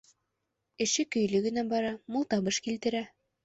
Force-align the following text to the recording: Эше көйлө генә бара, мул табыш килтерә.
Эше 0.85 1.05
көйлө 1.17 1.43
генә 1.49 1.67
бара, 1.77 1.95
мул 2.17 2.29
табыш 2.35 2.63
килтерә. 2.69 3.07